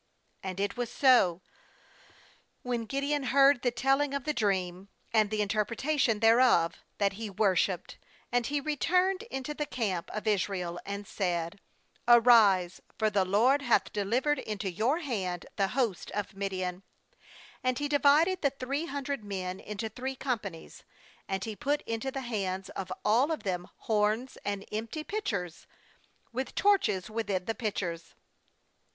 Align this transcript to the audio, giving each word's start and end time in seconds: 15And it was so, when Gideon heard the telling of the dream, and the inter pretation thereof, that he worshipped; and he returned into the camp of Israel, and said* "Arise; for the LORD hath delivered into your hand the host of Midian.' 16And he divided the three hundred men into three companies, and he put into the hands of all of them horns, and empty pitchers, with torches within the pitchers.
15And 0.43 0.59
it 0.59 0.77
was 0.77 0.91
so, 0.91 1.43
when 2.63 2.85
Gideon 2.87 3.21
heard 3.25 3.61
the 3.61 3.69
telling 3.69 4.15
of 4.15 4.23
the 4.23 4.33
dream, 4.33 4.89
and 5.13 5.29
the 5.29 5.43
inter 5.43 5.63
pretation 5.63 6.21
thereof, 6.21 6.73
that 6.97 7.13
he 7.13 7.29
worshipped; 7.29 7.99
and 8.31 8.47
he 8.47 8.59
returned 8.59 9.21
into 9.29 9.53
the 9.53 9.67
camp 9.67 10.09
of 10.09 10.25
Israel, 10.25 10.79
and 10.87 11.05
said* 11.07 11.61
"Arise; 12.07 12.81
for 12.97 13.11
the 13.11 13.23
LORD 13.25 13.61
hath 13.61 13.93
delivered 13.93 14.39
into 14.39 14.71
your 14.71 15.01
hand 15.01 15.45
the 15.55 15.67
host 15.67 16.09
of 16.15 16.33
Midian.' 16.35 16.81
16And 17.63 17.77
he 17.77 17.87
divided 17.87 18.41
the 18.41 18.49
three 18.49 18.87
hundred 18.87 19.23
men 19.23 19.59
into 19.59 19.87
three 19.87 20.15
companies, 20.15 20.83
and 21.27 21.43
he 21.43 21.55
put 21.55 21.81
into 21.83 22.09
the 22.09 22.21
hands 22.21 22.69
of 22.69 22.91
all 23.05 23.31
of 23.31 23.43
them 23.43 23.67
horns, 23.81 24.35
and 24.43 24.65
empty 24.71 25.03
pitchers, 25.03 25.67
with 26.33 26.55
torches 26.55 27.07
within 27.07 27.45
the 27.45 27.53
pitchers. 27.53 28.15